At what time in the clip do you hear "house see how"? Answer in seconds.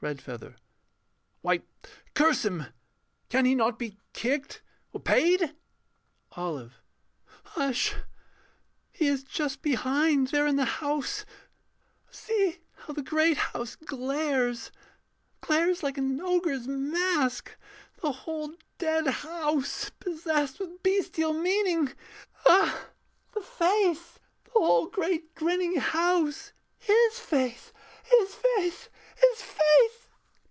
10.78-12.92